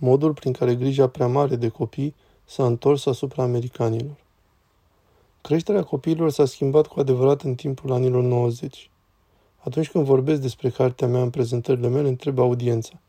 [0.00, 2.14] modul prin care grija prea mare de copii
[2.44, 4.16] s-a întors asupra americanilor.
[5.40, 8.90] Creșterea copiilor s-a schimbat cu adevărat în timpul anilor 90.
[9.58, 13.00] Atunci când vorbesc despre cartea mea în prezentările mele, întreb audiența.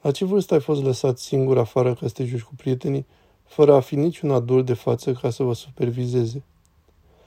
[0.00, 3.06] La ce vârstă ai fost lăsat singur afară ca să te joci cu prietenii,
[3.44, 6.42] fără a fi niciun adult de față ca să vă supervizeze?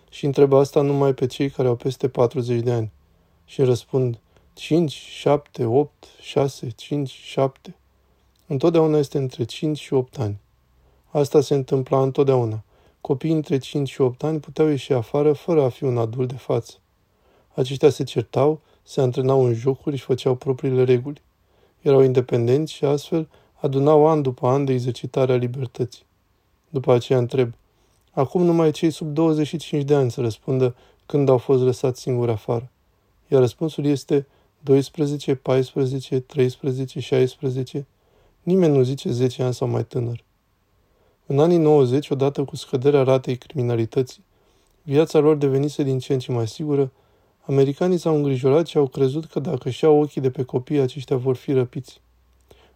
[0.09, 2.91] Și întreb asta numai pe cei care au peste 40 de ani.
[3.45, 4.19] Și răspund
[4.53, 5.91] 5, 7, 8,
[6.21, 7.75] 6, 5, 7.
[8.47, 10.37] Întotdeauna este între 5 și 8 ani.
[11.11, 12.63] Asta se întâmpla întotdeauna.
[13.01, 16.37] Copiii între 5 și 8 ani puteau ieși afară fără a fi un adult de
[16.37, 16.73] față.
[17.53, 21.21] Aceștia se certau, se antrenau în jocuri și făceau propriile reguli.
[21.81, 26.05] Erau independenți și astfel adunau an după an de exercitare a libertății.
[26.69, 27.53] După aceea întreb,
[28.11, 32.69] acum numai cei sub 25 de ani să răspundă când au fost lăsați singuri afară.
[33.27, 34.27] Iar răspunsul este
[34.59, 37.85] 12, 14, 13, 16.
[38.45, 40.23] Nimeni nu zice 10 ani sau mai tânăr.
[41.25, 44.23] În anii 90, odată cu scăderea ratei criminalității,
[44.81, 46.91] viața lor devenise din ce în ce mai sigură,
[47.45, 51.17] americanii s-au îngrijorat și au crezut că dacă și au ochii de pe copii, aceștia
[51.17, 52.01] vor fi răpiți.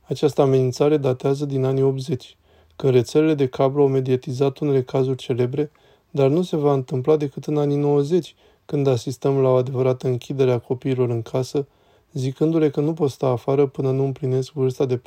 [0.01, 2.37] Această amenințare datează din anii 80,
[2.75, 5.71] când rețelele de cablu au mediatizat unele cazuri celebre,
[6.11, 10.51] dar nu se va întâmpla decât în anii 90, când asistăm la o adevărată închidere
[10.51, 11.67] a copiilor în casă,
[12.13, 15.01] zicându-le că nu pot sta afară până nu împlinesc vârsta de 14-15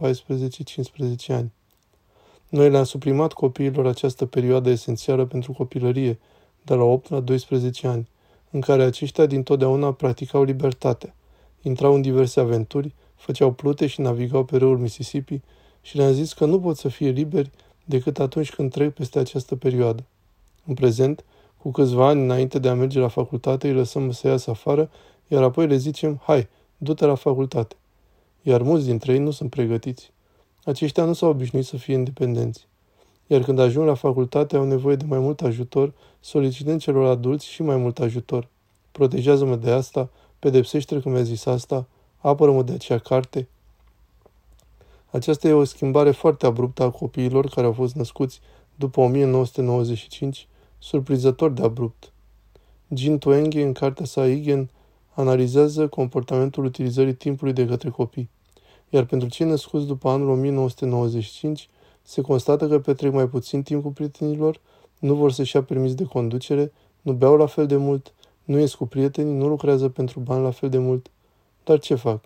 [1.28, 1.52] ani.
[2.48, 6.18] Noi le-am suprimat copiilor această perioadă esențială pentru copilărie,
[6.62, 8.08] de la 8 la 12 ani,
[8.50, 11.14] în care aceștia din totdeauna practicau libertatea,
[11.62, 15.40] intrau în diverse aventuri, făceau plute și navigau pe râul Mississippi
[15.80, 17.50] și le-am zis că nu pot să fie liberi
[17.84, 20.04] decât atunci când trec peste această perioadă.
[20.66, 21.24] În prezent,
[21.58, 24.90] cu câțiva ani înainte de a merge la facultate, îi lăsăm să iasă afară,
[25.28, 26.48] iar apoi le zicem, hai,
[26.82, 27.76] du-te la facultate.
[28.42, 30.12] Iar mulți dintre ei nu sunt pregătiți.
[30.64, 32.66] Aceștia nu s-au obișnuit să fie independenți.
[33.26, 37.62] Iar când ajung la facultate au nevoie de mai mult ajutor, solicitând celor adulți și
[37.62, 38.48] mai mult ajutor.
[38.92, 41.86] Protejează-mă de asta, pedepsește că mi-a zis asta,
[42.18, 43.48] apără-mă de acea carte.
[45.10, 48.40] Aceasta e o schimbare foarte abruptă a copiilor care au fost născuți
[48.74, 52.12] după 1995, surprinzător de abrupt.
[52.94, 54.70] Jin Twenge, în cartea sa Igen,
[55.14, 58.30] analizează comportamentul utilizării timpului de către copii
[58.94, 61.68] iar pentru cei născuți după anul 1995
[62.02, 64.60] se constată că petrec mai puțin timp cu prietenilor,
[64.98, 68.14] nu vor să-și ia permis de conducere, nu beau la fel de mult,
[68.44, 71.10] nu ies cu prietenii, nu lucrează pentru bani la fel de mult.
[71.64, 72.24] Dar ce fac?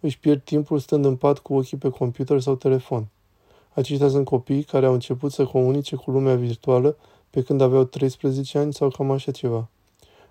[0.00, 3.06] Își pierd timpul stând în pat cu ochii pe computer sau telefon.
[3.72, 6.96] Aceștia sunt copii care au început să comunice cu lumea virtuală
[7.30, 9.68] pe când aveau 13 ani sau cam așa ceva.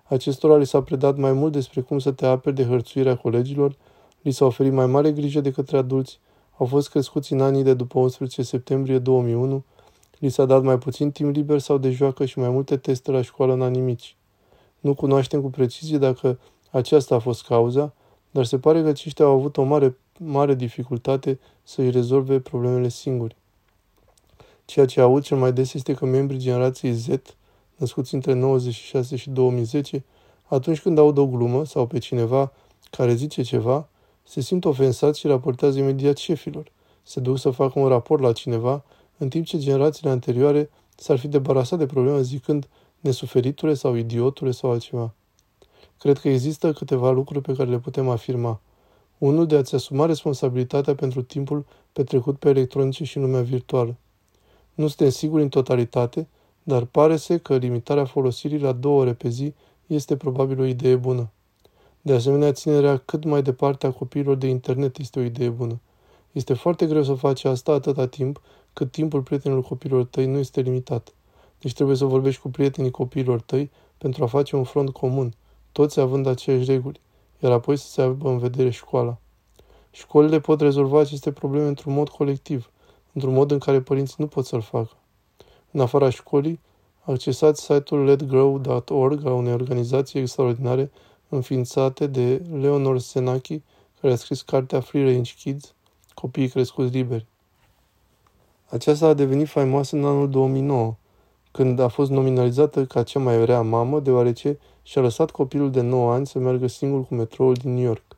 [0.08, 3.76] Acestora li s-a predat mai mult despre cum să te aperi de hărțuirea colegilor,
[4.22, 6.20] li s-a oferit mai mare grijă de către adulți,
[6.56, 9.64] au fost crescuți în anii de după 11 septembrie 2001,
[10.18, 13.22] li s-a dat mai puțin timp liber sau de joacă și mai multe teste la
[13.22, 14.16] școală în anii mici.
[14.80, 16.38] Nu cunoaștem cu precizie dacă
[16.70, 17.92] aceasta a fost cauza,
[18.30, 22.88] dar se pare că aceștia au avut o mare, mare dificultate să îi rezolve problemele
[22.88, 23.36] singuri.
[24.64, 27.08] Ceea ce aud cel mai des este că membrii generației Z,
[27.78, 30.04] născuți între 96 și 2010,
[30.46, 32.52] atunci când aud o glumă sau pe cineva
[32.90, 33.88] care zice ceva,
[34.22, 36.72] se simt ofensați și raportează imediat șefilor.
[37.02, 38.84] Se duc să facă un raport la cineva,
[39.18, 42.68] în timp ce generațiile anterioare s-ar fi debarasat de problemă zicând
[43.00, 45.14] nesuferitule sau idiotule sau altceva.
[45.98, 48.60] Cred că există câteva lucruri pe care le putem afirma.
[49.18, 53.96] Unul de a-ți asuma responsabilitatea pentru timpul petrecut pe electronice și în lumea virtuală.
[54.74, 56.28] Nu suntem siguri în totalitate,
[56.68, 59.54] dar pare să că limitarea folosirii la două ore pe zi
[59.86, 61.30] este probabil o idee bună.
[62.00, 65.80] De asemenea, ținerea cât mai departe a copiilor de internet este o idee bună.
[66.32, 68.40] Este foarte greu să faci asta atâta timp
[68.72, 71.14] cât timpul prietenilor copiilor tăi nu este limitat.
[71.58, 75.34] Deci trebuie să vorbești cu prietenii copiilor tăi pentru a face un front comun,
[75.72, 77.00] toți având aceeași reguli,
[77.38, 79.18] iar apoi să se aibă în vedere școala.
[79.90, 82.70] Școlile pot rezolva aceste probleme într-un mod colectiv,
[83.12, 84.90] într-un mod în care părinții nu pot să-l facă.
[85.70, 86.60] În afara școlii,
[87.10, 90.90] accesați site-ul letgrow.org a unei organizații extraordinare
[91.28, 93.62] înființate de Leonor Senaki,
[94.00, 95.74] care a scris cartea Free Range Kids,
[96.14, 97.26] Copiii crescuți liberi.
[98.68, 100.94] Aceasta a devenit faimoasă în anul 2009,
[101.50, 106.12] când a fost nominalizată ca cea mai rea mamă, deoarece și-a lăsat copilul de 9
[106.12, 108.16] ani să meargă singur cu metroul din New York.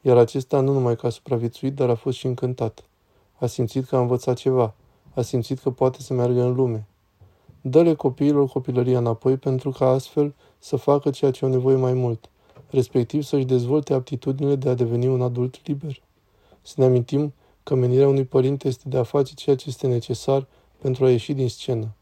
[0.00, 2.84] Iar acesta nu numai că a supraviețuit, dar a fost și încântat.
[3.38, 4.74] A simțit că a învățat ceva.
[5.14, 6.86] A simțit că poate să meargă în lume.
[7.62, 12.30] Dă-le copiilor copilăria înapoi pentru ca astfel să facă ceea ce au nevoie mai mult
[12.72, 16.02] respectiv să-și dezvolte aptitudinile de a deveni un adult liber.
[16.62, 17.32] Să ne amintim
[17.62, 20.46] că menirea unui părinte este de a face ceea ce este necesar
[20.78, 21.94] pentru a ieși din scenă.